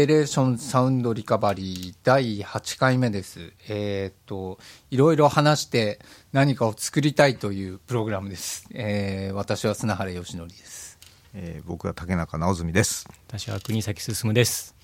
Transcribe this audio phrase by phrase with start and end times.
[0.00, 3.52] ペレーションサウンドリカバリー第8回目です。
[3.68, 4.58] えーっと、
[4.90, 6.00] いろいろ話して
[6.32, 8.66] 何かを作りたいというプログラムです。
[8.72, 10.98] えー私は砂原義則です。
[11.34, 13.06] えー僕は竹中直澄です。
[13.28, 14.74] 私は国崎進です。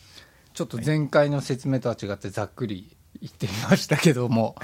[0.52, 4.54] ちょっと前回の説明とは違ってざっくり言ってみましたけども、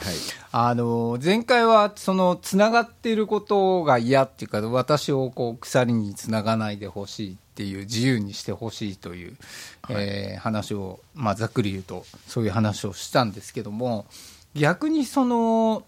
[0.50, 9.36] あの前回はそのつながっていることが嫌っていうか私をこう鎖につながないでほしいっていう自由にしてほしいという、
[9.90, 14.06] えー話を、まあ、ざっくり言うとそういう話をしたんですけども
[14.54, 15.84] 逆にその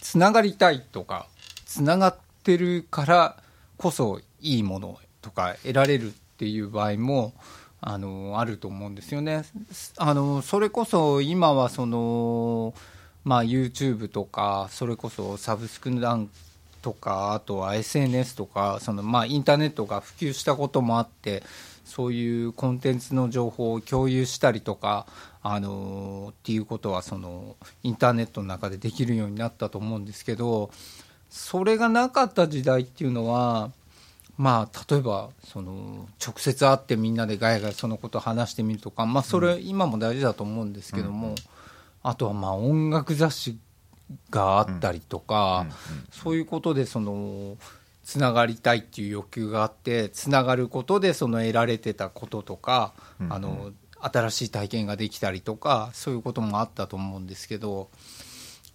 [0.00, 1.26] つながりたいとか
[1.66, 3.36] つながってるから
[3.76, 7.32] こそいいものとか得られるっていう場合も
[7.80, 9.44] あのあると思うんですよね。
[9.96, 12.74] あのそれこそ今はその、
[13.24, 16.28] まあ、YouTube とかそれこそサブスクラン
[16.80, 21.42] とかあとは SNS とかその、まあ、インターネットが普及したこともあって
[21.84, 25.06] そういうコンテンツの情報を共有したりとか
[25.42, 30.70] あのっていうことはそのインターネットの中でできるようになったと思うんですけど
[31.30, 33.70] それがなかった時代っていうのは
[34.38, 41.34] まあ、例えばその直接会ってみんなでガヤガヤそのことを話してみるとか、まあ、それ今も大事だと思うんですけども、
[42.04, 43.58] あとはまあ音楽雑誌
[44.30, 45.66] があったりとか、
[46.10, 47.56] そういうことでその
[48.04, 52.94] つながりたいっていう欲求があってつながることでその得られてたこととか、
[53.28, 57.90] あの新しい体験ができたりとかそういうこともあったと思うんですけど。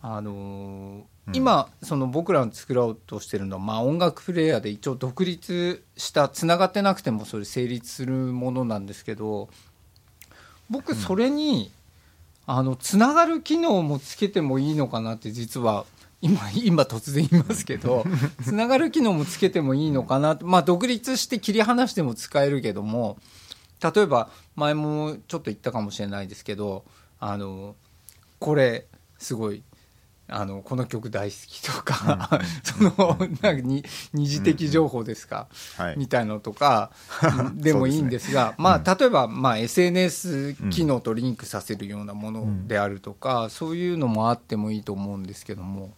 [0.05, 9.47] あのー今その僕らの作ろうとしてるのは、まあ、音楽プレイヤーで一応独立したつながってなくてもそれ成立するものなんですけど
[10.69, 11.71] 僕それに、
[12.45, 15.85] あのつながる機能もつけてもいいのかなって実は
[16.21, 18.05] 今今突然言いますけど
[18.43, 23.17] つながる機能もつけてもいいのかなまあ独立して切り離しても使えるけども
[23.81, 26.85] 例えば前もちょっと言ったかもしれないですけど
[27.19, 27.75] あの
[28.39, 28.87] これ
[29.19, 29.63] すごい
[30.35, 33.83] あのこの曲大好きとか、 そのなんかに
[34.13, 35.95] 二次的情報ですか、はい。
[35.97, 36.91] みたいのとか
[37.53, 45.93] でもいいんですがまあ、例えば、まあ、SNS 機能とリンクさせるようなものであるとか、そういうのもあってもいいと思うんですけども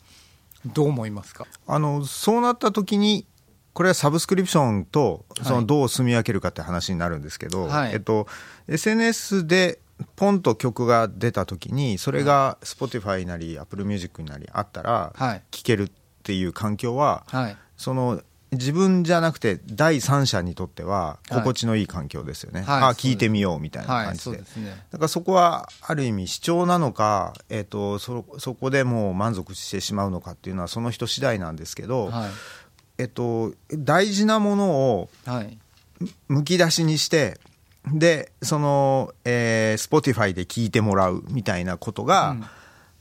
[0.66, 1.48] どう思いますか？
[1.68, 3.26] あのそうなった時に
[3.74, 5.62] これはサブスクリプションとそはい。
[5.62, 7.94] のどう住み分けるかって話になるんですけど、はい。
[7.94, 8.28] えっと、
[8.68, 9.80] SNS で
[10.16, 15.44] ポンと曲が出た時にそれが Spotify なり Apple Music なりあったらはい。
[15.52, 15.92] 聴けるっ
[16.24, 17.58] ていう環境ははい。
[17.78, 21.34] その自分じゃなくて第三者にとってははい。
[21.36, 22.84] 心地のいい環境ですよね、はい。
[22.84, 24.06] あ聞いてみようみたいなはい。
[24.08, 24.86] 感じで,、そうですね。
[24.92, 32.30] だからそこはある意味主張なのか、えっとそそこでもう満足してしまうのかっていうのはその人次第なんですけど、はい。
[32.98, 35.58] えっと、大事なものをはい。
[36.28, 37.40] むき出しにして
[37.94, 42.46] でその、えー、Spotify で聴いてもらうみたいなことが、うん。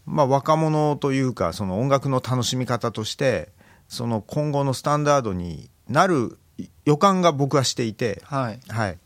[0.06, 3.48] まあ、若者というかその音楽の楽しみ方として
[3.88, 6.38] その今後のスタンダードになる
[6.84, 8.60] 予感が僕はしていて、はい。
[8.68, 8.98] はい、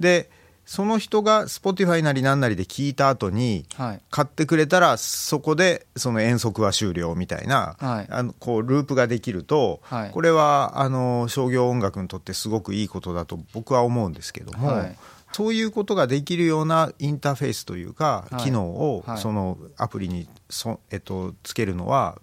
[0.00, 0.28] で
[0.66, 4.00] その人が Spotify なりなんなりで聴いた後にはい。
[4.10, 8.06] 買ってくれたらそこでその遠足は終了みたいな、はい。
[8.10, 10.10] あのこうループができると、はい。
[10.10, 14.96] これはあの商業音楽にとってすごくいいことだと僕は思うんですけども、はい
[15.32, 18.44] そういうことができるようなインターフェースというか、はい。
[18.44, 19.18] 機能をはい。
[19.18, 22.18] そのアプリにそ、えっと、つけるのは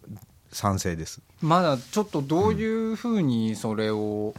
[0.51, 1.21] 賛成です。
[1.41, 4.33] まだちょっとどういうふうにそれを、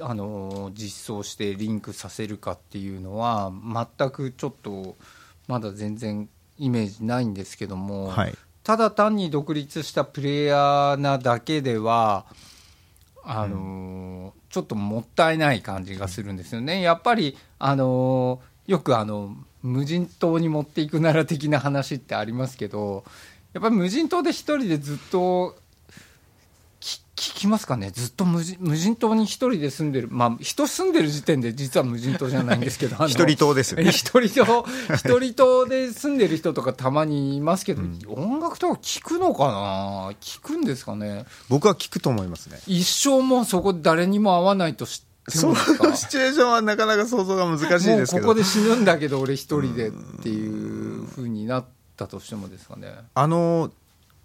[0.00, 3.52] あの実装してリンクさせるかっていうのは
[3.98, 4.94] 全くちょっと
[5.48, 8.34] まだ全然イメージないんですけども、はい。
[8.62, 12.26] ただ単に独立したプレイヤーなだけでは
[13.30, 16.80] あの、ちょっともったいない感じがするんですよね。
[16.80, 23.04] やっぱりあのよくあの無人島に持っていくなら的な話ってありますけど
[23.52, 25.56] やっぱり無人島で一人でずっと
[27.18, 27.90] 聞きますかね？
[27.90, 30.08] ずっと無人無人島に一人で住んでる。
[30.10, 33.90] まあ人住んでる時点で実は無人島じゃないんですけど 一人島ですよね。
[33.92, 40.10] 一人島一人島で住んでる人とかたまにいますけど、音楽とか聞くのかな？
[40.20, 41.26] 聞くんですかね？
[41.48, 42.60] 僕は聞くと思いますね。
[42.66, 48.26] 一生もうそこ誰にも会わないと知ってそのシチュエーションはなかなか想像が難しいですけど。
[48.26, 49.90] ここで死ぬんだけど俺一人でっ
[50.22, 51.64] ていうふうになっ
[51.96, 52.94] たとしてもですかね。
[53.14, 53.70] あの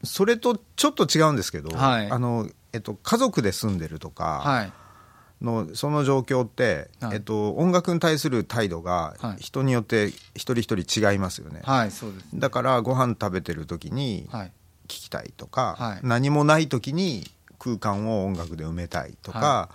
[0.05, 2.09] それとちょっと違うんですけど、はい。
[2.11, 4.73] あのえっと、家族で住んでるとかはい。
[5.41, 7.15] のその状況って、はい。
[7.15, 9.41] えっと、音楽に対する態度がはい。
[9.41, 12.27] 人によって一人一人違いますよね、はいそうです。
[12.33, 14.51] だからご飯食べてる時にはい。
[14.87, 15.99] 聞きたいとか、はい。
[16.03, 17.25] 何もない時に
[17.59, 19.69] 空間を音楽で埋めたいとか、は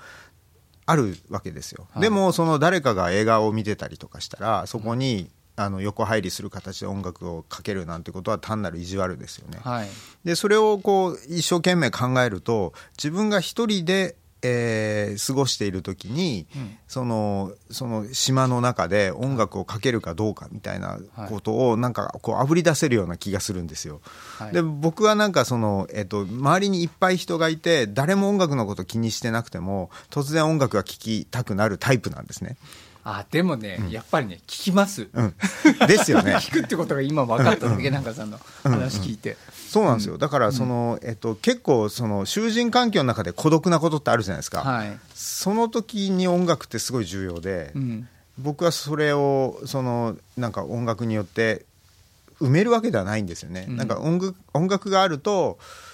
[0.84, 2.02] あるわけですよ、はい。
[2.02, 9.58] でもその誰かが映画を見てたりとかしたらそこにあの横入りする形で音楽をかけるなんてことは単なる意地悪ですよね。
[9.62, 9.88] はい
[10.24, 16.46] でそれをこう一生懸命考えると自分が一人で、えー過ごしている時に、
[16.86, 24.00] そのその島の中で音楽をかけるかどうかみたいなことをなんかこうあぶり出せるような気がするんですよ。
[24.38, 32.56] はいで僕はなんかその、えっと周りにいっぱい人がいて誰も音楽のこと気にしてなくても突然音楽が聴きたくなるタイプなんですね。
[33.04, 35.34] あでもね、やっぱりね聞きます、うん、
[35.86, 36.34] ですよね。
[36.42, 38.04] 聞くってことが今分かっただけなん。
[38.04, 39.36] かさんの話聞いて、
[39.68, 40.18] そうなんですよ。
[40.18, 44.60] だからその、えっと結構その囚人環境の中で孤独なことってあるじゃないですか。
[44.60, 48.08] はい、その時に音楽ってすごい重要で、うん、
[48.38, 51.64] 僕はそれをそのなんか音楽によって
[52.40, 53.66] 埋めるわけではないんですよね。
[53.68, 53.76] うん。
[53.76, 55.87] なんか音楽音楽があるとい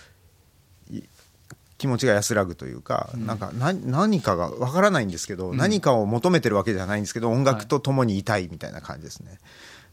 [1.84, 9.38] 気持ちが安らぐというか、なんか何何かがわからないんですけど、何かを求めてるわけじゃないんですけど音楽と共にいたいみたいな感じですね。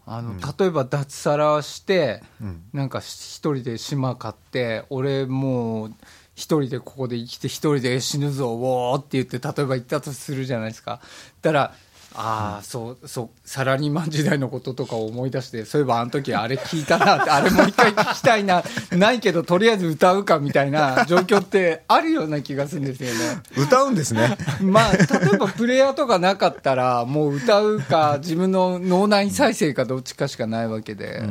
[0.05, 2.63] あの例えば脱サラして、うん。
[2.71, 5.93] なんか一人で島買って俺もう
[6.33, 11.01] 一人でここで生きて一人で死ぬぞおーって言って例えば言ったとするじゃないですか。
[11.41, 11.73] だから
[12.13, 23.41] ああ、そうそうサラリーマン時代のこととかを思い出してそういえばあの時あれ聞いたなってあれもう一回聞きたいな ないけどとりあえず歌うかみたいな 状況ってあるような気がするんですよね。
[23.57, 24.37] 歌うんですね。
[24.61, 24.99] まあ、例
[25.33, 31.23] えばプレイヤーとかなかったら、もう歌うか、自分の脳内再生かどっちかしかないわけで、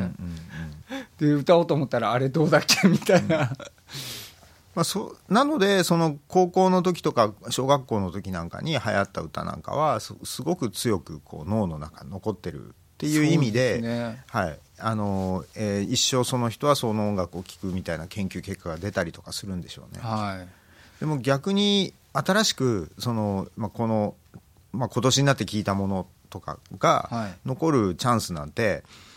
[1.19, 3.53] で歌おうと思ったら、あれどうだっけみたいな、
[4.75, 14.59] まあ、そなのでその高校の時とか小学校の時なんかに流行った歌なんかはすすごく強くこう脳の中に残ってるっていう意味でねはい。
[14.79, 20.01] あのえー一生その人はその音楽を聴くみたいな研究結果が出たりとかするんでしょうね。
[20.03, 20.49] はい、
[21.01, 24.15] でも逆に新しくその、まあ、この、
[24.73, 27.49] まあ、今年になって聞いたものとかはがい。
[27.49, 29.10] 残るチャンスなんてい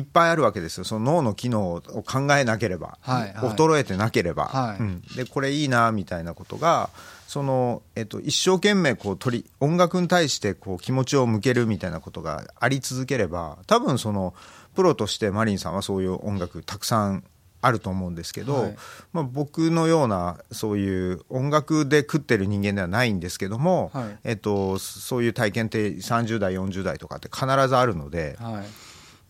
[0.00, 0.84] っぱいあるわけですよ。
[0.84, 3.32] その脳の機能を考えなければ、はいはい。
[3.56, 4.80] 衰えてなければ、はい。
[4.80, 5.02] うん。
[5.16, 6.90] でこれいいなみたいなことが
[7.26, 14.34] その、えっと、一生懸命こう取り音楽に対してこう気持ちを向けるみたいなことがあり続ければ多分その
[14.74, 17.24] プロとしてマリンさんはそういう音楽たくさん
[17.64, 18.76] あると思うんですけど、はい。
[19.12, 24.18] まあ、僕のようなそういう音楽で食ってる人間ではないんですけども、はい。
[24.24, 28.64] えっと、そういう体験って30代40代とかって必ずあるのではい、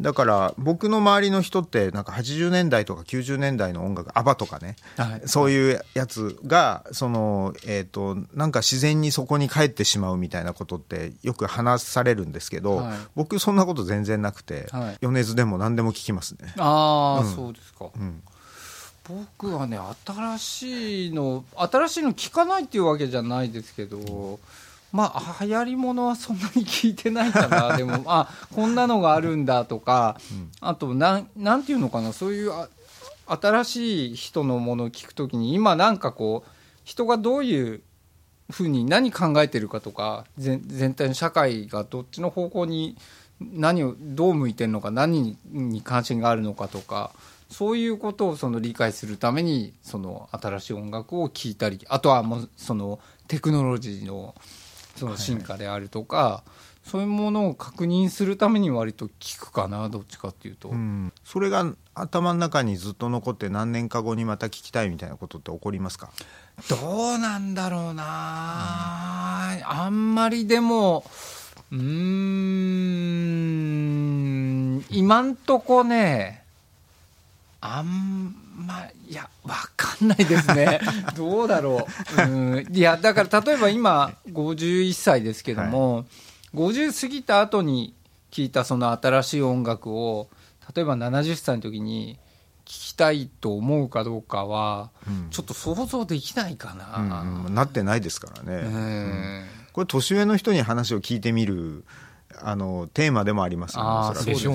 [0.01, 5.23] だから僕の周りの人ってなんか80年代とか90年代の音楽アバとかね、はい。
[5.27, 12.97] そういうやつがその、えっとなんか自然にそこに帰ってしまうみたいなことってよく話されるんですけど、はい。
[13.15, 14.99] 僕そんなこと全然なくて、はい。
[15.01, 16.53] 米津でも何でも聞きますね。
[16.59, 18.23] ああ、そうですか、ん。
[19.09, 24.41] 僕はね、新しいの、新しいの聞かないっていうわけじゃないですけど、
[24.95, 30.21] まあ、流行りものはそんなに聞いてないかな、 でも、あこんなのがあるんだとか、
[30.61, 32.69] あとなん、なんていうのかな、そういうあ
[33.27, 36.51] 新しい人のものを聞くときに、今、なんかこう、
[36.85, 37.83] 人がどういう
[38.53, 42.97] ふうに何考えてるかとか全全体の社会がどっちの方向に
[43.41, 47.11] 何をどう向いてるのか何に関心があるのかとか
[47.51, 54.35] そういうことをその理解するためにその新しい音楽を聴いたりあとはもうそのテクノロジーの
[54.97, 56.45] その進化であるとか、
[56.85, 61.13] そういうものを確認するために割と聞くかなどっちかっていうと、うん。
[61.25, 66.11] それが頭の中にずっと残って何年か後にまた聞きたいみたいなことって起こりますか？
[66.69, 66.77] ど
[67.17, 68.05] うなんだろうな、
[69.65, 71.05] あんまりでも
[71.73, 71.79] うー
[74.79, 76.44] ん今んとこね
[77.67, 78.35] あん
[78.67, 80.81] まいやわかんないですね。
[81.17, 81.87] どうだろ
[82.19, 82.23] う。
[82.23, 82.67] うん。
[82.71, 86.05] いやだから例えば今51歳ですけども、
[86.55, 87.95] 50過ぎた後に
[88.31, 90.29] 聞いたその新しい音楽を
[90.75, 92.19] 例えば70歳の時に
[92.67, 95.31] 聞きたいと思うかどうかは、うん。
[95.31, 96.99] ちょっと想像できないかな。
[96.99, 97.55] うんうん。
[97.55, 99.45] なってないですからね、うん。
[99.73, 101.85] これ年上の人に話を聞いてみる
[102.43, 103.83] あのテーマでもありますよ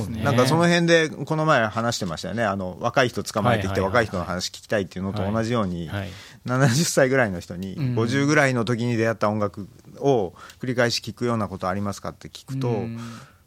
[0.08, 2.44] ねなんかその辺でこの前話してましたよね。
[2.44, 3.94] あの若い人捕まえてきてはいはいはい。
[3.96, 6.10] はい若い人の話聞きたいっていうのと同じように、はい。
[6.46, 7.96] 70歳ぐらいの人にうん。
[7.96, 9.68] 50ぐらいの時に出会った音楽
[9.98, 13.00] を繰り返し聞くようなことありますかって聞くと、うん。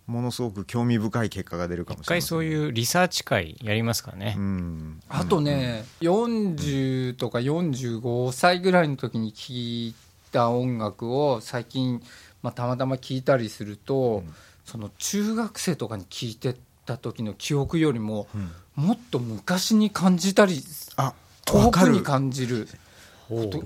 [0.07, 5.01] ものすごく興味深い結果が出るかもし一れません回そういうリサーチ会やりますかね、うん。
[5.09, 9.95] あとね、40とか45歳ぐらいの時に聴い
[10.33, 12.03] た音楽を最近、
[12.43, 14.23] まあ、たまたま聴いたりすると、
[14.65, 16.57] その中学生とかに聴いて
[16.87, 18.27] た時の記憶よりも、
[18.75, 20.63] もっと昔に感じたり
[21.45, 22.69] 遠くに感じる。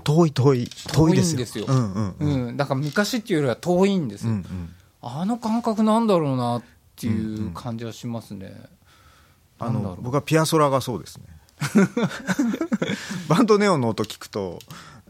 [0.03, 0.93] 遠い遠い遠いですよ。
[0.93, 1.65] 遠いんですよ。
[1.67, 2.47] うんうんうん。
[2.47, 4.73] うん、だから昔っていうよりは遠いんですよ、うんうん。
[5.01, 6.63] あの感覚なんだろうなっ
[6.95, 8.53] ていう感じはしますね、
[9.59, 9.97] あなんだろう。
[9.97, 11.25] の僕はピアソラがそうですね
[13.27, 14.59] バンドネオンの音聞くと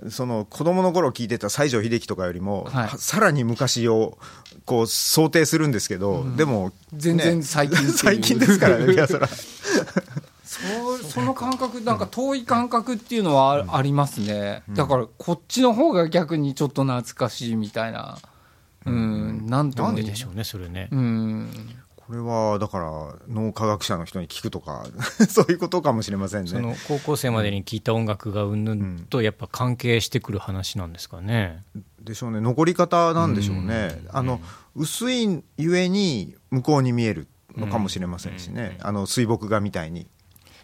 [0.10, 2.90] その子供の頃聞いてた西城秀樹とかよりも、はい。
[2.98, 4.18] さらに昔を
[4.66, 14.64] こう想定するんですけど、でも全然ね最近 最近ですからねピアソラそうその感覚なんか遠い感覚っていうのはあ,、ありますね。
[14.70, 18.20] だからこっちの方が逆にちょっと懐かしいみたいな。
[18.86, 20.88] うん、なんともででしょうねそれね。
[20.92, 21.50] うん
[22.08, 24.86] これはだから脳科学者の人に聞くとか
[25.28, 26.50] そういうことかもしれませんね。
[26.50, 29.06] その高校生までに聴いた音楽がうんぬん。
[29.10, 31.66] とやっぱ関係してくる話なんですかね。
[32.02, 32.40] でしょうね。
[32.40, 34.40] 残り方なんでしょうね、あの
[34.74, 40.08] 薄いゆえに向こうに見えるのかもしれませんしね、あの水墨画みたいに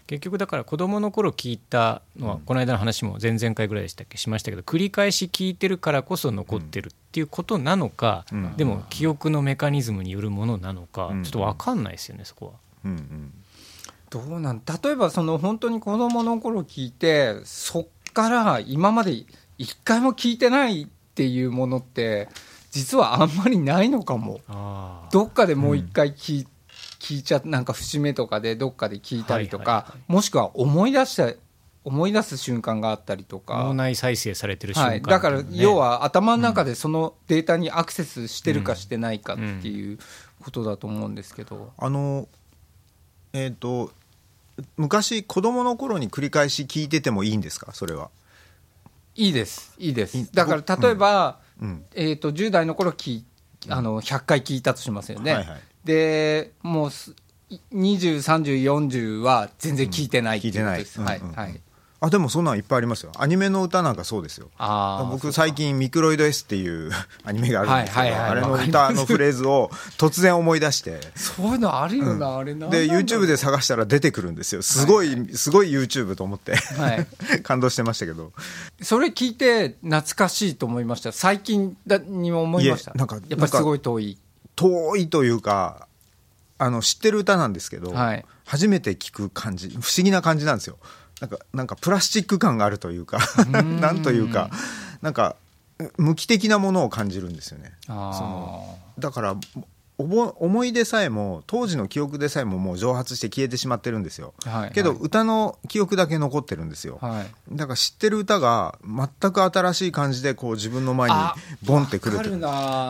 [0.07, 4.17] 結局だから子供の頃聞いたのはこの間の話も前々回ぐらいでしたっけ？
[4.17, 8.57] しましたけど繰り返し聞いてるからこそ残ってるっていうことなのか、うん。
[8.57, 11.24] でも記憶のメカニズムによるものなのか、うん。
[11.24, 12.51] ちょっと分かんないですよねそこは。
[12.86, 13.33] うんうん。
[14.10, 19.24] どうなん例えばその本当に子供の頃聞いてそっから今まで
[19.57, 22.29] 一回も聞いてないっていうものって
[22.72, 24.41] 実はあんまりないのかも。
[24.48, 26.48] あどっかでもう一回聞い,、
[27.03, 31.33] 聞いちゃなんか節目とかでどっかで聞いたりとか、はいはいはいもしくは思い出した
[31.83, 33.62] 思い出す瞬間があったりとか。
[33.65, 40.00] 脳内再生されてる瞬間はい、だから要は頭の中でそのデータにアクセスしてるかしてないかっていう
[40.41, 42.29] ことだと思うんですけど、あの
[43.33, 43.91] えっ、と
[44.77, 47.74] 昔子供の頃に繰り返し聞いててもいいんですか？
[47.74, 48.12] それは。
[49.15, 49.75] いいです。
[49.77, 50.31] いいです。
[50.33, 51.83] だから例えば、うん。
[51.93, 53.25] えー、と10代の頃聞い
[53.67, 57.13] あの100回聞いたとしますよね、はいはいでもうす
[57.74, 60.82] 203040は全然聞いてない聞いてない。
[60.82, 61.06] うんうんうん。
[61.06, 61.48] はい。
[61.50, 61.62] はい
[62.04, 63.13] あでもそんなんいっぱいありますよ。
[63.18, 64.50] アニメの歌なんかそうですよ。
[65.10, 66.92] 僕最近「ミクロイド S」っていう
[67.24, 68.30] アニメがあるんですけど、はいはいはい。
[68.32, 71.00] あれの歌のフレーズを 突然思い出して。
[71.16, 72.68] そういうのあるよな、あれな。
[72.68, 74.62] で YouTube で探したら出てくるんですよ。
[74.62, 77.08] すごい、すごい YouTube と思って、はい。
[77.42, 78.34] 感動してましたけど。
[78.82, 81.13] それ聞いて懐かしいと思いました。
[81.13, 82.92] 最近だにも思いました。
[82.96, 84.18] なんかやっぱりすごい遠い
[84.55, 85.88] 遠いというか
[86.57, 88.25] あの知ってる歌なんですけど、はい。
[88.45, 90.77] 初めて聞く感じ不思議な感じなんですよ。
[91.22, 93.19] なんかなんかプラスチック感があるというか
[93.51, 94.50] なんというか
[95.01, 95.36] なんか
[95.98, 97.74] 無機的なものを感じるんですよね。
[97.88, 99.36] そのだから
[100.03, 107.55] 思い出さえも当時の記憶でさえももう蒸発して消えてしまってるんですよ、はいけどはい歌の記憶だけ残ってるんですよ、はい。
[107.55, 112.50] だから知ってる歌が全く新しい感じでこう自分の前にあボンってくるとわかるな。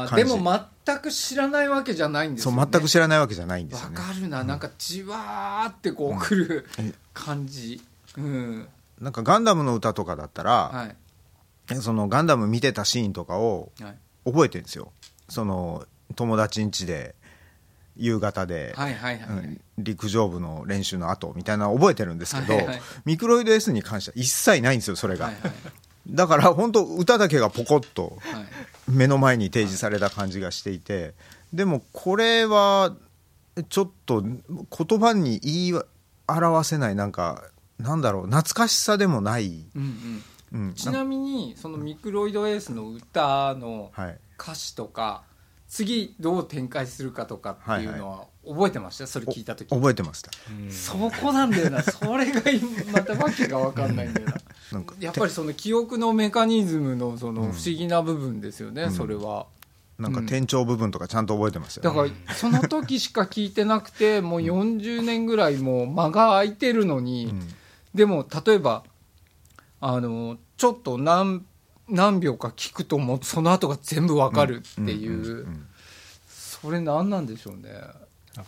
[0.10, 0.34] 感じ。
[0.34, 3.96] でも全く知らないわけじゃないんですよ、ね、そう全く知らないわけじゃないんですわよね。
[3.98, 6.67] かるな、なんかじわーってこう来る
[7.13, 7.82] 感じ。
[8.17, 8.67] うん。
[9.00, 10.89] なんかガンダムの歌とかだったら、は
[11.72, 11.75] い。
[11.82, 13.96] そのガンダム見てたシーンとかをはい。
[14.25, 14.91] 覚えてるんですよ。
[15.27, 17.15] その友達ん家で
[17.96, 25.51] 夕方で、はいはいはい、うん陸上部の練習の後みたいなの覚えてるんですけど、はいはいミクロイド S に関しては一切ないんですよそれが、はいはい
[26.05, 28.46] だから本当歌だけがポコッとはい。
[28.91, 31.13] 目の前に提示された感じがしていて
[31.53, 32.93] でもこれは
[33.70, 35.74] ちょっと言葉に言い
[36.27, 37.46] 表せないなんか
[37.79, 40.22] なんだろう懐かしさでもない、うん
[40.53, 44.17] うん、うん、ちなみにそのミクロイドエースの歌のはい。
[44.38, 45.24] 歌詞とか
[45.74, 49.08] 次どう展開するかとかっていうのは覚えてました？
[49.08, 49.70] それ聞いた時。
[49.70, 50.30] 覚えてました。
[50.70, 51.82] そこなんだよな。
[51.82, 52.42] それが
[52.92, 54.36] またわけが分かんないんだよな。
[54.72, 59.48] なんかやっぱりその記憶のメカニズムのその不思議な部分ですよね、それは。
[59.98, 67.50] なんか転調部分とかちゃんと覚えてましたよ、だからその時しか聞いてなくてもう40年ぐらいもう間が空いてるのに、うん。
[67.96, 68.84] でも例えば
[69.82, 71.44] あのちょっと何
[71.90, 75.46] 何秒か聞くともうその後が全部わかるっていう,、
[76.28, 77.74] それ何なんでしょうね。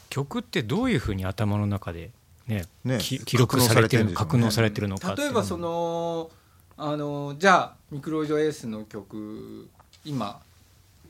[0.10, 2.12] 曲ってどういうふうに頭の中で、
[2.48, 2.98] ねね。
[3.00, 5.16] き記録されてる格納されてるんでしょうね。
[5.16, 6.32] 格納されてるのか例えばその
[6.78, 9.70] あのじゃあミクロイドエースの曲
[10.04, 10.42] 今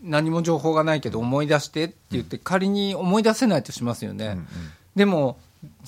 [0.04, 4.46] 何も情報がないけど思い出してって言って仮に思い出せないとしますよね、うんうん。
[4.96, 5.40] でも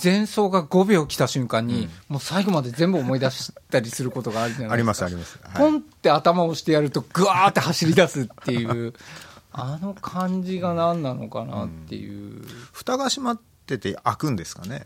[0.02, 4.74] 前奏が5秒来た瞬間に、もう最後まで全部思い出したりすることがあるじゃないですか。
[4.74, 5.58] ありますあります、はい。
[5.58, 8.94] ポンって頭を押してやるとぐわーって走り出すっていう
[9.52, 14.86] あの感じが何なのかなっていう、蓋が閉まってて開くんですかね。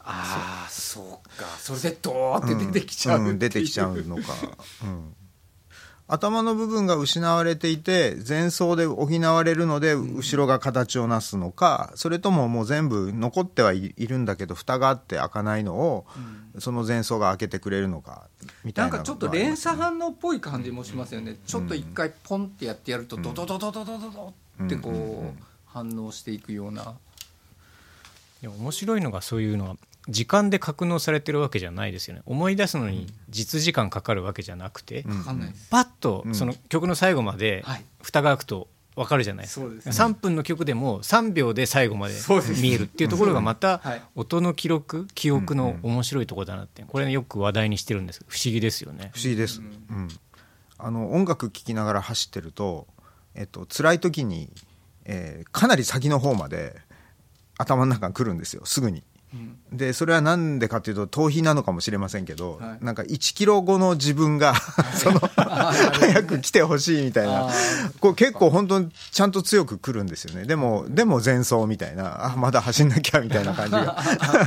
[0.00, 1.46] ああそうか。
[1.58, 4.22] それでドーって出てきちゃうっていん出てきちゃうのか、
[4.82, 5.14] うん
[6.10, 16.06] 頭の部分が失われていて前奏で補われるので後ろが形をなすのか、それとももう全部残ってはいいるんだけど蓋があって開かないのを、
[16.58, 18.28] その前奏が開けてくれるのか
[18.64, 24.34] みたなないんかちょっと連鎖反応っぽい感じもしますよね、ちょっと一回ポンってやってやるとドドドドドドドド
[24.64, 26.94] ってこう反応していくような、
[28.42, 29.76] 面白いのがそういうのは
[30.08, 32.22] 時間で格納されてるわけじゃないですよね。
[32.24, 35.24] 思い出すのに実時間かかるわけじゃなくて、うん。
[35.70, 36.34] パッとうん。
[36.34, 37.84] その曲の最後まではい。
[38.02, 39.86] 蓋が開くと分かるじゃないですか、そうです。
[39.86, 42.14] ね3分の曲でも3秒で最後まで
[42.60, 44.02] 見えるっていうところがまたはい。
[44.16, 48.24] 音の記録記憶の面白いところだなってこれよく話題にしてるんです。
[48.26, 49.10] 不思議ですよね。
[49.14, 49.62] 不思議です、う
[49.92, 50.08] ん。
[50.78, 52.86] あの音楽聴きながら走ってると、
[53.34, 54.50] えっと辛い時に、
[55.04, 56.74] えーかなり先の方まで
[57.58, 58.64] 頭の中が来るんですよ。
[58.64, 59.02] すぐに。
[59.32, 59.58] うん。
[59.76, 62.84] でそれはなんでかというと逃避なのかもしれませんけど、はい。
[62.84, 64.54] なんか1キロ後の自分が
[64.94, 67.48] その早く来てほしいみたいな。
[67.48, 67.50] あ
[68.00, 70.44] こう結構本当にちゃんと強く来るんですよね。
[70.44, 72.32] でもでも前走みたいな。
[72.32, 73.96] あまだ走んなきゃみたいな感じが。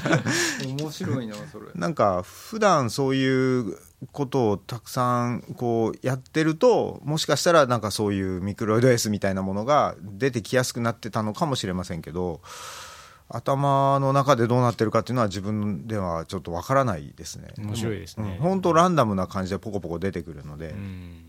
[0.66, 1.68] 面白いなそれ。
[1.76, 3.78] なんか普段そういう
[4.12, 12.42] ことをたくさんこうやってるともしかしたらなんかそういうミクロイド S みたいなものが出てきやすくなってたのかもしれませんけど
[13.34, 17.54] 頭の中でどうなってるかっていうのは自分ではちょっとわからないですね。
[17.58, 18.38] 面白いですね。
[18.40, 18.44] うん。
[18.44, 21.26] 本当ランダムな感じでポコポコ出てくるので、うん。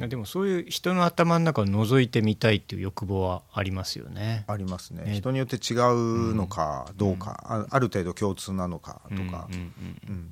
[0.00, 0.08] うん。
[0.08, 4.44] でもそういう人の頭の中を覗いてみたいっていう欲望はありますよね。
[4.48, 5.04] ありますね。
[5.04, 5.14] ね。
[5.14, 9.24] 人によって違うのかどうか、あある程度共通なのかとか、うん。
[9.24, 9.30] うん。
[9.30, 10.00] うん。
[10.08, 10.16] うん。
[10.16, 10.30] ね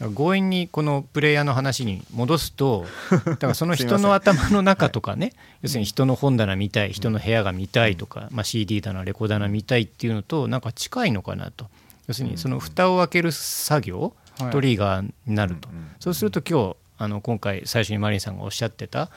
[0.00, 2.86] 強引にこのプレイヤーの話に戻すと
[3.26, 11.68] だからその人の頭の中とかね要するに人の本棚見たい人の部屋が見たいとか、まあ、CD 棚レコーダー棚見たいっていうのとなんか近いのかなと。
[12.06, 14.50] 要するにその蓋を開ける作業はい。
[14.50, 19.10] トリガーになると、そうすると今日あの今回最初にマリンさんがおっしゃってた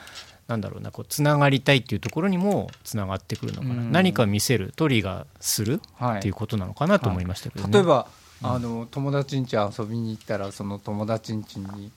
[0.48, 3.92] なんだろうなこうつながりたいっていうところにもつながってくるのかな、うん。
[3.92, 7.74] 何か見せるトリガーするはいっていうことなのかなと思いましたけどね。
[7.74, 8.08] 例えば、
[8.44, 11.92] あの友達ん家遊びに行ったらその友達ん家に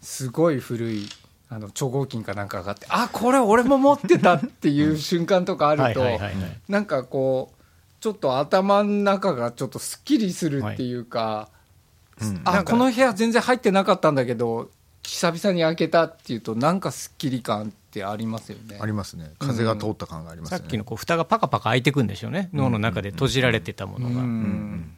[0.00, 1.08] すごい古い
[1.50, 6.04] あの超合金かなんかがあってあこれ俺も持ってたっていう瞬間とかあると
[6.68, 7.58] なんかこう
[8.00, 11.48] ちょっと頭の中がちょっとすっきりするっていうか、
[12.20, 12.34] うん。
[12.34, 14.70] なんかあこの部屋全然入ってなかったんだけど
[15.02, 18.78] 久々に開けたっていうとなんかすっきり感ってありますよね。
[18.80, 19.32] ありますね。
[19.38, 22.50] 風が通った感がありますね、さっきのこう蓋がパカパカ開いてくんでしょうね。
[22.52, 24.97] 脳の中で閉じられてたものが、うん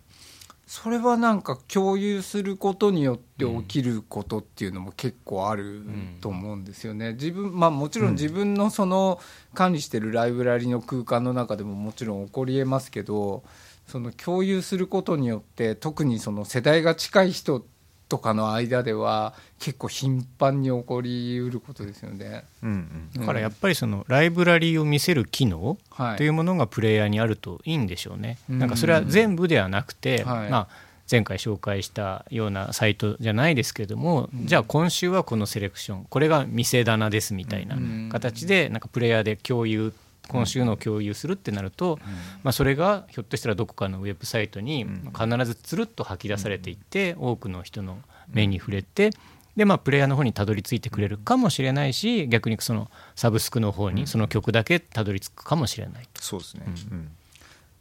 [0.70, 5.82] それはなんか共有することによって起きることっていうのも結構ある
[6.20, 7.14] と思うんですよね。
[7.14, 9.18] 自分まあもちろん自分のその
[9.52, 13.42] 管理してるライブラリの空間の中でももちろん起こりえますけど
[13.88, 17.66] その共有することによって特にその世代が近い人
[18.10, 22.44] とかの間では結構頻繁に起こりうることですよね。
[22.62, 23.20] うんうん。
[23.20, 26.16] だからやっぱりそのライブラリーを見せる機能はい。
[26.16, 28.38] というものがプレイヤーにあるといいんでしょうね。
[28.50, 28.58] うん。
[28.58, 30.50] なんかそれは全部ではなくて、はい。
[30.50, 30.68] まあ、
[31.08, 37.76] 前回紹介したようなサイトじゃないですけれども、じゃあ今週はこのセレクションこれが店棚ですみたいな
[38.10, 39.92] 形でなんかプレイヤーで共有
[40.30, 41.98] 今週の共有するってなると、
[42.42, 44.86] まあ、それがひょっとしたらどこかのウェブサイトに
[45.18, 47.98] 必ずつるっと吐き出されていって多くの人の
[48.32, 49.10] 目に触れて
[49.56, 57.10] でまあプレイヤーの方にたどり着いてくれるかもしれないし逆にそのサブスクの方にその曲だけたどり着くかもしれないそうですね、うん。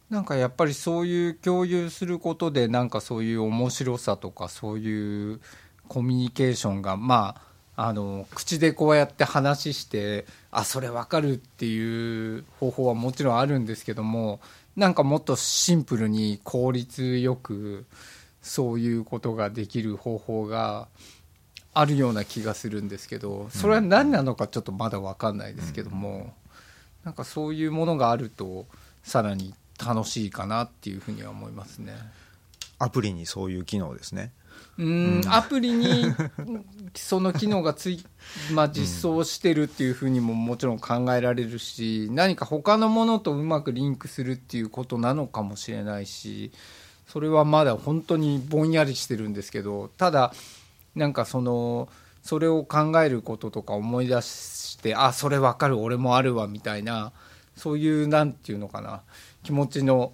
[0.10, 5.40] なんかやっぱりそういう共有することでなんかそういう面白さとかそういう
[5.88, 7.49] コミュニケーションがまあ
[7.82, 14.42] あの口でこうやって話してあそれ分かるっていう方法はもちろんあるんですけども
[14.76, 17.86] なんかもっとシンプルに効率よく
[18.42, 20.90] そういうことができる方法が
[21.74, 26.34] あるような気がするんですけどそれは何なのかちょっとまだ分かんないですけども
[27.06, 28.66] なんかそういうものがあると
[29.04, 31.94] さらに楽しいかなっていうふうには思いますね。
[32.78, 34.34] アプリにそういう機能ですね
[34.80, 35.22] うん。
[35.28, 36.06] アプリに
[36.96, 38.04] その機能がつい、
[38.54, 46.52] まあ、実装してるっていうふうにももちろん考えられるし何か他のものとうまくリンクするっていうことなのかもしれないし
[47.08, 50.34] それはまだ本当にぼんやりしてるんですけどただ
[50.96, 51.90] なんかその
[52.24, 57.12] それを考えることとか思い出してあそれ分かる俺もあるわみたいな
[57.56, 59.02] そういうなんていうのかな
[59.44, 60.14] 気持ちの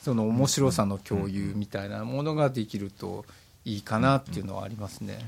[0.00, 3.26] その面白さの共有みたいなものができると
[3.74, 5.18] いいかなっていうのはありますね。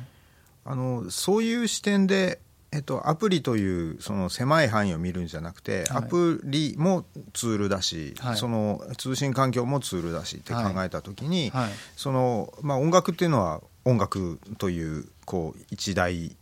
[0.64, 5.98] あのそういう視点で、えっと、アプリというその狭い範囲を見るんじゃなくて、はい。
[5.98, 8.36] アプリもツールだし、はい。
[8.36, 11.70] その通信環境もツールだしって考えた時に、はい。
[11.96, 16.36] そのまあ、音楽っていうのは音楽というこう一大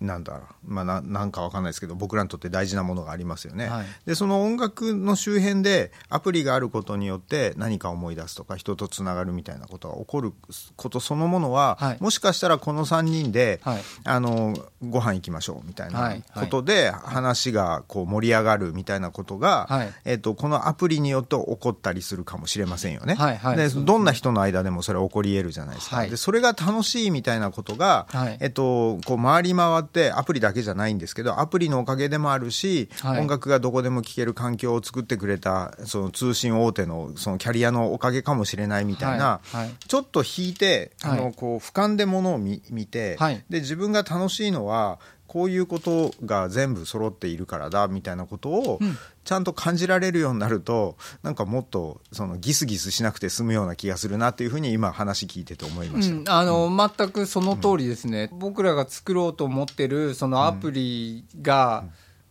[0.00, 3.86] なんだろう、まあ、ななんかわかんないですけど僕らにとって大事なものがありますよね、はい。
[4.06, 10.32] でその音楽の周辺でアプリがあることによって何か思い出すとか人とつながるみたいなことが起こる
[10.76, 11.98] ことそのものは、はい。
[12.00, 13.82] もしかしたらこの3人で、はい。
[14.04, 19.92] あのご飯行きましょうみたいはないことで話がこう盛り上がるみたいなことが、はい。
[20.06, 23.16] えっとこのアプリによって起こったりするかもしれませんよね。
[23.16, 23.56] はいはい。
[23.58, 25.96] でどんな人の間でもそれは起こり得るじゃないですか。
[25.96, 26.10] はい。
[26.10, 28.38] でそれが楽しいみたいなことが、はい。
[28.40, 33.20] えっと、こう回り回ってアプリだけじゃないんですけどアプリのおかげでもあるし、はい。
[33.20, 39.70] 音楽がどこでも聴ける環境を作ってくれたその通信大手のそのキャリアのおかげかもしれないみたいな、はいはい。
[39.86, 41.34] ちょっと引いてあの、はい。
[41.34, 43.44] こう俯瞰でものを見見て、はい。
[43.50, 44.98] で自分が楽しいのは
[45.30, 48.98] こういうことが全部揃っているからだみたいなことをうん。
[49.22, 56.14] ちゃんと感じられるようになるとなんかもっとそのギスギスしなくて済むような気がするなっていうふうに今話聞いてて思いました。
[56.16, 61.84] うん、あの、全くその通りですね、僕らが作ろうと思ってるそのアプリが、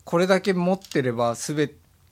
[0.04, 1.54] これだけ持ってれば、す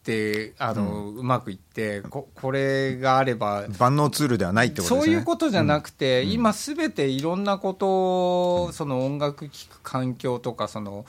[0.08, 5.12] べてあの、うまくいってこ、これがあれば、万能ツールではないってことですね。
[5.12, 11.04] そういうことじゃなくて、今すべていろんなことを、その音楽聴く環境とか、その、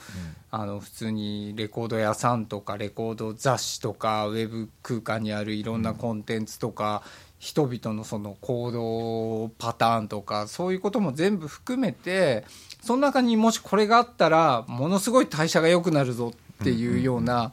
[0.50, 7.02] あの普通にレコード屋さんとか、レコード雑誌とか、ウェブ空間にあるいろんなコンテンツとか、
[7.38, 12.44] 人々のその行動パターンとか、そういうことも全部含めて、
[12.82, 17.52] その中にもしこれがあったら、ものすごい代謝が良くなるぞっていうような、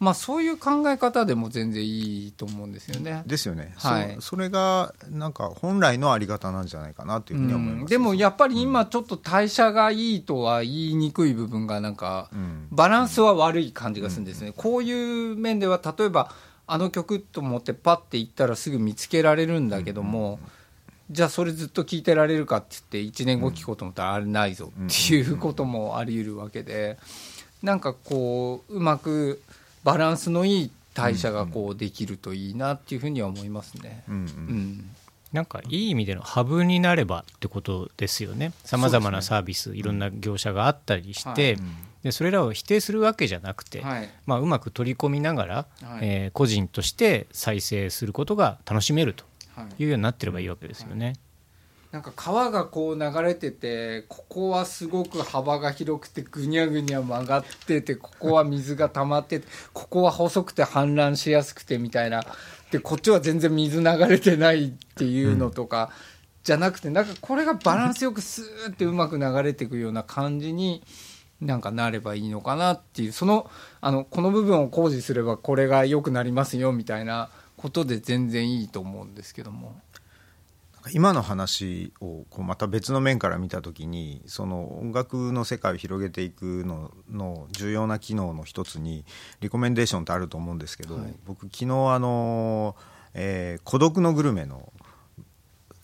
[0.00, 3.22] まあそういう考え方でも全然いいと思うんですよね。
[3.26, 4.14] ですよね、はい。
[4.20, 7.86] そそれがなんか本来のあり方なんじゃないかなというふうには思います、うん。
[7.86, 12.68] でもやっぱり今ちょっと代謝がいいとは言いにくい部分がなんかうん。
[12.70, 16.30] バランスは悪い感じがするんですね、こういう面では例えば
[16.66, 20.38] あの曲と思ってパッて行ったらすぐ見つけられるんだけども、
[21.10, 26.98] じゃあそれずっと聴いてられるかって言って1年後聴こうと思ったらあれないぞっていうこともあり得るわけで
[27.62, 29.42] なんかこううまく
[29.84, 34.02] バランスのいい代謝がこうできるといいなっていうふうには思いますね。
[34.08, 34.22] うんうん。
[34.22, 34.90] うん。
[35.32, 38.52] なんかいい意味でのハブになればってことですよね。
[38.64, 41.62] さまざまなサービス、いろんな業者があったりして、はい。
[42.04, 44.08] でそれらを否定するわけじゃなくて、はい。
[44.24, 45.98] まあ、うまく取り込みながら、はい。
[46.02, 49.82] えー個人として再生することが楽しめるとはい。
[49.82, 51.14] いうようになってればいいわけですよね。
[51.90, 62.24] なんか川がこう流れててここはすごく幅が広くてぐにゃぐにゃ曲がっててここは水が溜まっててここは細くて氾濫しやすくてみたいな
[62.70, 65.90] でこっちは全然水流れてないっていうのとか、
[66.42, 70.82] じゃなくてなんかこれがバランスよくスーってうまく流れていくような感じに
[71.40, 79.80] なんかなればいいのかなっていうそのあのこの部分を工事すればこれが良くなりますよみたいなことで全然いいと思うんですけども。
[80.92, 89.04] 今の話をこうまた別の面から見た時にその音楽の世界を広げていくのの重要な機能の一つに
[89.40, 92.76] リコメンデーションってあると思うんですけど、はい僕昨日あの、
[93.14, 94.72] えー孤独のグルメ」の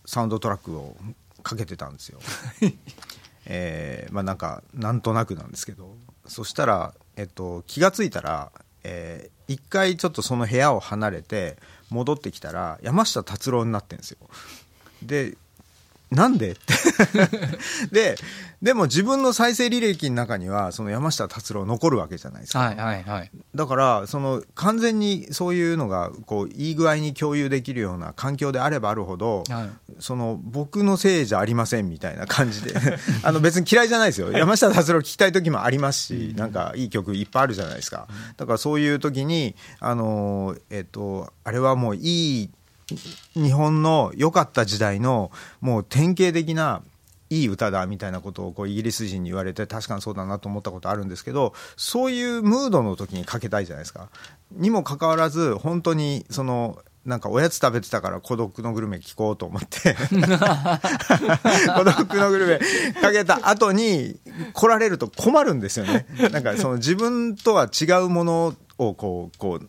[0.04, 0.96] サウンドトラックを
[1.42, 2.20] かけてたんですよ。
[3.46, 8.52] えーまあなんかなんとなくなんですけどそしたら、えっと、気が付いたら、
[8.84, 11.58] えー一回ちょっとその部屋を離れて
[11.90, 14.18] 戻ってきたら山下達郎になってるんですよ。
[15.06, 15.36] で
[16.10, 16.52] なんで？
[16.52, 16.54] っ
[17.90, 18.16] てで
[18.62, 23.30] でも自分の再生履歴の中にはその山下達郎残るわけじゃないですか、はいはいはい。
[23.54, 29.70] だからその完全にそういうのがこういい具合に共有できるような環境であればあるほど、はい。
[29.98, 32.74] その僕のせいじゃありませんみたいな感じで。
[33.22, 34.32] あの別に嫌いじゃないですよ。
[34.32, 38.08] 山下達郎聴きたい時もありますし、なんかいい曲いっぱいあるじゃないですか。
[38.38, 42.50] だからそういう時にあのえっとあれはもういい
[43.34, 46.82] 日本の良かった時代のもう典型的な
[47.30, 54.10] いい歌だみたいなことをこうイギリス人に言われて確かにそうだなと思ったことあるんですけどそういうムードの時にかけたいじゃないですか。
[54.52, 59.94] にもかかわらず本当にそのなんかおやつ食べてたから孤独のグルメ聞こうと思って
[61.76, 62.58] 孤独のグルメ
[63.00, 64.18] かけた後に
[64.54, 66.06] 来られると困るんですよね。
[66.32, 69.68] なんかその自分とは違うものをこうこう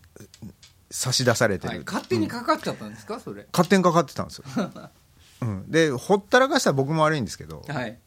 [0.96, 3.46] 差し出されてる、はい、勝手にかかっちゃったんですか、それ。
[3.52, 4.46] 勝手にかかってたんですよ。
[5.42, 8.00] うん、でほったらかしたら僕も悪いんですけど、はい。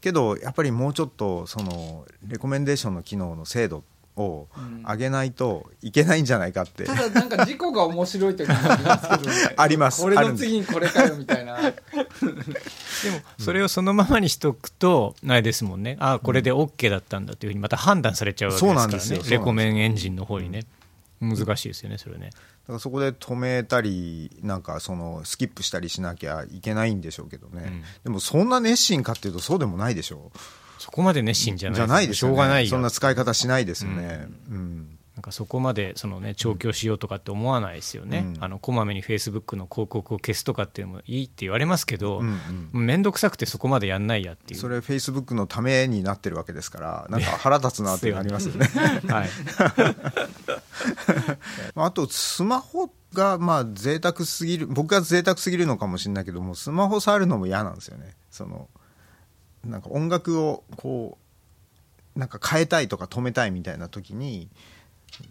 [0.00, 3.84] けどやっぱりもうちょっとそのレコメンデーションの機能の精度
[4.16, 4.48] を
[4.84, 9.54] 上げないといけないんじゃないかって、ただ、なんか事故が面白い時もありますけどね。
[9.56, 10.02] あります。
[10.02, 11.56] これの次にこれかよみたいな。
[11.62, 11.72] でも
[13.38, 15.96] それをそのままにしとくとあれですもんね。
[16.00, 19.22] ああこれで OK だったんだというふうにまた判断されちゃうわけそうなんでですすよ。
[19.22, 20.64] そうなんですからねレコメンエンジンの方にね
[21.20, 22.30] 難しいですよねそれね。
[22.30, 22.36] だ
[22.68, 27.82] からそこで止めたりなんかそのスキップしたりしなきゃいけないんでしょうけどね、うん。
[28.04, 30.30] でもそんな熱心かっていうとそうでもないでしょ
[30.78, 32.44] そこまで熱心じゃないじゃないですよ、ね、しょう。
[32.44, 38.44] がないよそんな使い方しないですよね、うんなんかそこまでその、ね、調教しようとかって思わないですよね、うん。
[38.44, 42.22] あのこまめにフェイスブックの広告を消すとかっていうのもいいって言われますけど
[42.72, 44.60] 面倒、くさくてそこまでやんないやっていう。
[44.60, 48.70] それフェイスブックのためになってるわけですからなんか 腹立つなってなりますよね。
[49.08, 49.28] はい、
[51.74, 58.14] あとスマホがまあ贅沢すぎる僕が贅沢すぎるのかもしれないけどもスマホ触るのも嫌なんですよね。
[58.30, 58.68] その
[59.64, 61.18] なんか音楽をこ
[62.16, 64.48] うなんか変えたいとか止めたいみたいな時に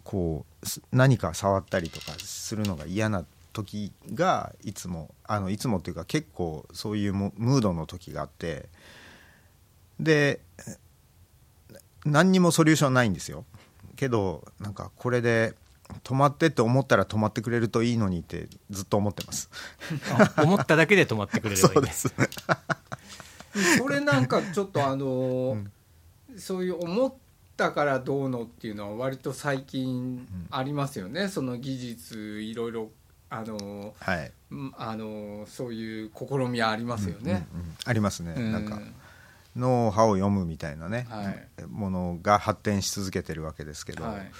[0.04, 8.66] こうす何か触ったりとかするのが嫌な時がいつもあのいつもっていうか結構そういうもムードの時があって
[9.98, 10.40] で
[12.04, 13.44] 何にもソリューションないんですよ。
[13.96, 15.54] けどなんかこれで
[16.04, 19.50] 止まってって思ったら止まってくれるといいのにってずっと思ってます。
[20.36, 22.14] あ思っただけで止まってくれればいい、ね、 す。
[23.78, 25.68] それなんかちょっとあのー
[26.38, 27.12] そういう思っ
[27.58, 32.90] たからどうのっていうのは割と最近ありますよね、その技術いろいろ
[33.28, 37.46] あのーはい、うんあのーそういう試みはありますよね。
[37.52, 38.52] うんありますね、うん。
[38.52, 38.80] なんか
[39.56, 41.48] 脳波を読むみたいなね、はい。
[41.66, 44.30] ものが発展し続けてるわけですけど、はい。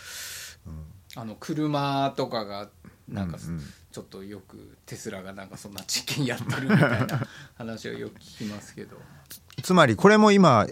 [1.17, 2.69] あの車とかが
[3.09, 3.63] なんかうんうん。
[3.91, 7.27] ちょっとよくテスラがなんかそんな実験やってるみたいな
[7.57, 8.97] 話をよく聞きますけど。
[9.63, 10.67] つまりこれも今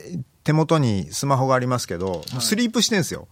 [0.46, 3.26] 手元にスマホがありますけど、もうスリープしてんですよ。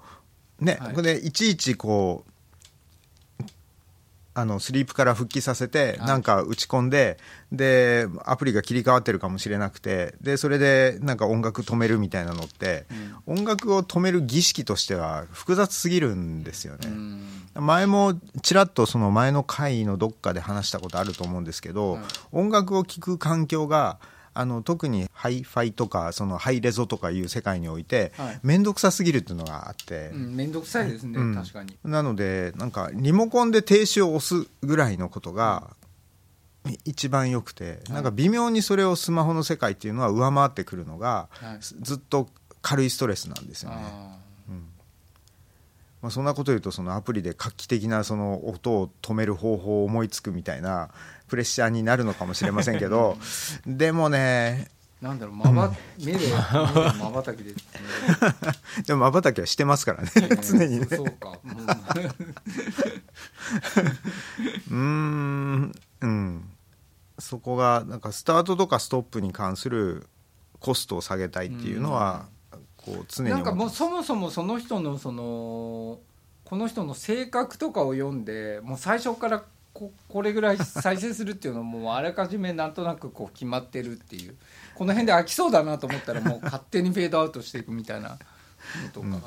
[0.58, 0.94] ね、はい。
[0.94, 3.44] これでいちいちこう
[4.34, 6.08] あのスリープから復帰させて、はい。
[6.08, 7.18] なんか打ち込んで
[7.52, 12.84] でアプリが切り替わってるかもしれなくてでそれでなんか音楽止めるみたいなのって、
[13.26, 16.88] 音楽を止める儀式としては複雑すぎるんですよね。
[16.88, 17.28] うん。
[17.54, 22.02] 前もちらっとその前の回のどっかで話したことあると思うんですけど、はい。
[22.32, 24.00] 音楽を聴く環境が
[24.34, 28.40] あの特にハイファイとかそのハイレゾとかいう世界においてはい。
[28.42, 31.34] 面倒、くさすぎるっていうのがあって、うん面倒くさいですね、うん。
[31.34, 31.76] 確かに。
[31.84, 35.70] なのでなんかリモコンで停止を押すぐらいのことが
[36.84, 41.58] 一番よくて、なんか微妙にそれをスマホの世界っていうのは上回ってくるのが、はい。
[41.60, 42.28] ずっと
[42.62, 44.23] 軽いストレスなんですよね。
[46.04, 50.90] あまあ、そんなこと言うとそのアプリで画期的なその音を止める方法を思いつくみたいな
[51.28, 53.16] プレッシャーになるのかもしれませんけど。
[53.66, 54.68] でもね。
[54.70, 56.18] ーなんだろうまば目で
[56.98, 57.54] まばたきで。
[58.86, 60.10] でもまばたきはしてますからね。
[60.42, 60.86] 常にね。
[60.90, 61.38] そうか。
[61.42, 61.60] も
[64.70, 65.72] うん。
[66.00, 66.50] うん。
[67.18, 70.06] そこがなんかスタートとかストップに関する
[70.60, 72.26] コストを下げたいっていうのは
[72.84, 76.00] こう常になんかもうそもそもその人のその
[76.44, 79.42] この人の性格とかを読んでもう最初から
[79.72, 84.36] ここれぐらい再生するっていうのはもうあらかじめなんとなくこう決まってるっていう。
[84.74, 88.16] この辺で飽きそうだなと思ったら もう勝手にフェードアウトしていくみたいなの
[88.92, 89.20] とか、うんうん。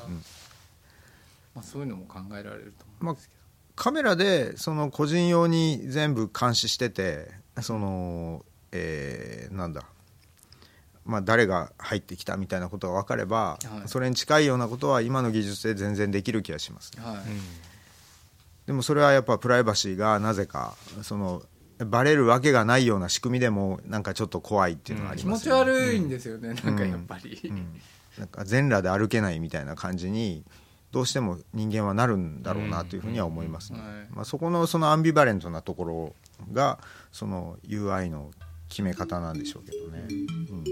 [1.54, 3.38] まあ、そういうのも考えられると思まあうんですけど、
[3.76, 7.30] カメラでその個人用に全部監視してて
[7.62, 9.84] その、えーなんだ、
[11.08, 13.88] まあ、誰が入ってきたみたいなことが分かれば、はい。
[13.88, 17.16] それに近いようなことは今の技術で全然できる気がします、はい。
[18.66, 21.42] でもそれはやっぱプライバシーがなぜかその
[21.78, 27.80] バレるわけがないような仕組みでもなんかちょっと怖いっていうのがあり気持ちますよね、悪いんですよね、なんかやっぱり、うん。
[28.18, 30.44] なんか全裸で歩けないみたいな感じに
[30.92, 33.78] どうしても人間はなるんだろうなというふうには思いますね。
[33.78, 33.86] うん。
[33.86, 34.06] はい。
[34.10, 36.14] まあ、そこのそのアンビバレントなところ
[36.52, 36.78] が
[37.12, 38.30] その UI の
[38.68, 40.06] 決め方なんでしょうけどね、
[40.50, 40.64] うん